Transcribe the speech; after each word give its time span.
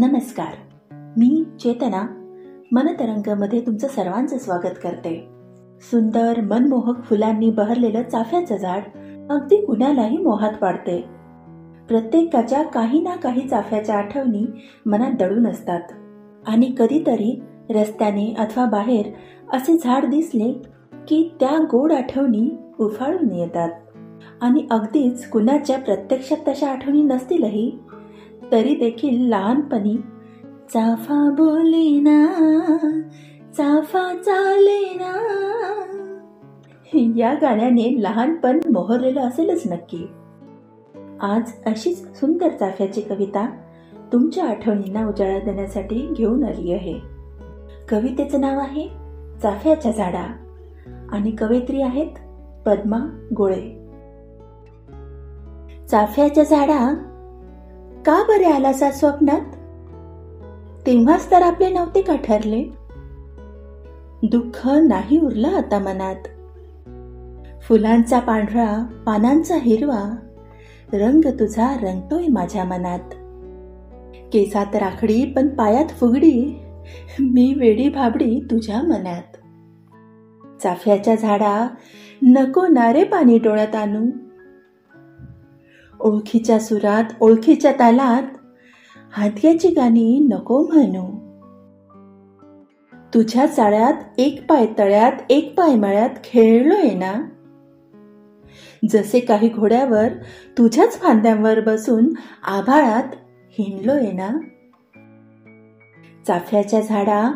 नमस्कार. 0.00 0.48
मी 1.16 1.44
चेतना. 1.60 2.02
मनतरंगमध्ये 2.72 3.60
तुमचं 3.60 3.88
सर्वांचं 3.88 4.38
स्वागत 4.38 4.74
करते. 4.82 5.28
सुंदर 5.80 6.40
मनमोहक 6.40 7.04
फुलांनी 7.04 7.50
बहरलेलं 7.50 8.02
चाफ्याचं 8.02 8.56
झाड 8.56 8.82
अगदी 9.30 9.64
कुणालाही 9.64 10.16
मोहात 10.16 10.52
पाडते. 10.52 11.04
प्रत्येकाच्या 11.88 12.62
काही 12.62 13.00
ना 13.00 13.16
काही 13.16 13.48
चाफ्याच्या 13.48 13.94
आठवणी 13.94 14.46
मनात 14.86 15.12
दडून 15.12 15.46
असतात. 15.46 15.82
आणि 16.46 16.74
कधीतरी 16.78 17.42
रस्त्याने 17.70 18.34
अथवा 18.38 18.64
बाहेर 18.64 19.06
असे 19.52 19.78
झाड 19.78 20.04
दिसले 20.04 20.52
की 21.08 21.34
त्या 21.40 21.58
गोड 21.70 21.92
आठवणी 21.92 22.56
उफाळून 22.80 23.30
येतात. 23.30 23.70
आणि 24.40 24.66
अगदीच 24.70 25.30
कुणाच्या 25.30 25.78
प्रत्यक्षात 25.78 26.48
तशा 26.48 26.70
आठवणी 26.70 27.02
नसतीलही. 27.02 27.78
तरी 28.52 28.74
देखील 28.74 29.28
लहानपणी 29.28 29.96
चाफा 30.72 31.30
बोलेना 31.30 32.26
चाफा 33.56 34.14
चालेना 34.14 35.14
या 37.16 37.34
गाण्याने 37.34 38.02
लहानपण 38.02 38.60
मोहरलेलं 38.72 39.20
असेलच 39.20 39.62
नक्की. 39.66 40.06
आज 41.20 41.52
अशीच 41.66 42.20
सुंदर 42.20 42.48
चाफ्याची 42.48 43.00
कविता 43.00 43.50
तुमच्या 44.12 44.44
आठवणींना 44.44 45.06
उजाळा 45.08 45.38
देण्यासाठी 45.38 46.08
घेऊन 46.12 46.44
आली 46.44 46.72
आहे. 46.72 46.94
कवितेचं 47.88 48.40
नाव 48.40 48.58
आहे 48.58 48.88
चाफ्याच्या 49.42 49.92
झाडा 49.92 50.26
आणि 51.12 51.30
कवयित्री 51.30 51.82
आहेत 51.82 52.18
पद्मा 52.66 52.98
गोळे. 53.36 53.88
चाफ्याच्या 55.86 56.44
झाडा 56.44 57.04
का 58.08 58.22
बरे 58.28 58.44
आलासा 58.44 58.90
स्वप्नात? 58.90 59.40
तेव्हाच 60.86 61.30
तर 61.30 61.42
आपले 61.42 61.70
नव्हते 61.70 62.02
का 62.02 62.16
ठरले? 62.16 62.64
दुःख 64.22 64.68
नाही 64.68 65.20
उरलं 65.20 65.48
आता 65.48 65.78
मनात. 65.78 66.14
फुलांचा 67.62 68.18
पांढरा 68.18 68.86
पानांचा 69.06 69.56
हिरवा 69.56 70.16
रंग 70.92 71.20
तुझा 71.26 71.74
रंगतोय 71.74 72.26
माझ्या 72.26 72.64
मनात. 72.64 73.14
केसात 74.32 74.76
राखडी 74.76 75.24
पण 75.24 75.48
पायात 75.48 75.88
फुगडी 75.88 76.60
मी 77.20 77.54
वेडी 77.56 77.88
भाबडी 77.88 78.40
तुझ्या 78.50 78.82
मनात. 78.82 79.36
चाफ्याच्या 80.62 81.14
झाडा 81.14 81.68
नको 82.22 82.66
नारे 82.66 83.04
पाणी 83.04 83.38
डोळ्यात 83.38 83.74
आणू. 83.74 84.27
ओळखीच्या 86.00 86.60
सुरात 86.60 87.04
ओळखीच्या 87.20 87.72
तालात. 87.72 88.22
हातग्याची 89.12 89.68
गाणी 89.68 90.18
नको 90.18 90.66
म्हणू. 90.66 91.28
तुझ्या 93.14 93.46
चाळ्यात 93.46 93.92
एक 94.18 94.46
पाय 94.48 94.66
तळ्यात 94.78 95.12
एक 95.30 95.54
पाय 95.58 95.74
मळ्यात 95.74 96.10
खेळलोय 96.24 96.94
ना? 96.94 97.14
जसे 98.90 99.20
काही 99.20 99.48
घोड्यावर 99.48 100.08
तुझ्याच 100.58 101.00
फांद्यांवर 101.00 101.60
बसून 101.60 102.12
आभाळात 102.44 103.08
हिंडलोय 103.58 104.12
ना? 104.12 104.30
चाफ्याच्या 106.26 106.80
झाडा 106.80 107.30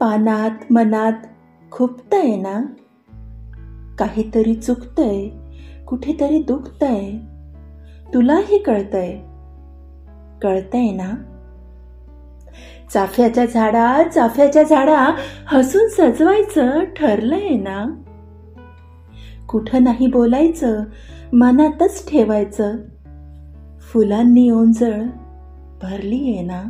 पानात 0.00 0.72
मनात 0.72 1.12
खुपतय 1.70 2.36
ना? 2.36 2.62
काहीतरी 3.98 4.54
चुकतय 4.54 5.28
कुठेतरी 5.88 6.42
दुखतय. 6.42 7.10
तुलाही 8.14 8.58
कळतय. 8.58 9.18
कळतय 10.42 10.90
ना? 10.90 11.14
चाफ्याच्या 12.92 13.46
झाडा 13.46 14.02
चाफ्याच्या 14.14 14.62
झाडा 14.62 15.14
हसून 15.46 15.88
सजवायचं 15.88 16.84
ठरलंय 16.84 17.48
ना? 17.48 17.86
कुठं 19.48 19.82
नाही 19.82 20.06
बोलायचं 20.06 20.84
मनातच 21.32 22.10
ठेवायचं. 22.10 22.76
फुलांनी 23.80 24.50
ओंजळ 24.50 25.02
भरली 25.82 26.34
आहे 26.34 26.42
ना? 26.42 26.62